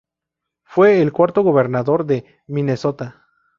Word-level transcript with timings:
Fue 0.63 0.99
el 0.99 1.13
cuarto 1.13 1.43
gobernador 1.43 2.07
de 2.07 2.25
Minnesota. 2.47 3.27